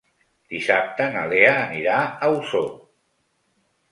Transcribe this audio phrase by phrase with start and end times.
[0.53, 2.67] Dissabte na Lea anirà a Osor.